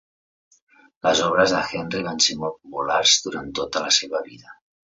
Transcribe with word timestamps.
Les 1.07 1.21
obres 1.25 1.53
de 1.55 1.59
Henry 1.81 2.03
van 2.09 2.23
ser 2.29 2.39
molt 2.41 2.57
populars 2.63 3.15
durant 3.27 3.55
tota 3.61 3.89
la 3.89 3.97
seva 4.03 4.27
vida. 4.33 4.61